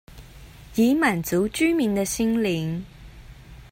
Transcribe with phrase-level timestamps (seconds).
[0.73, 2.81] 以滿足居民的心靈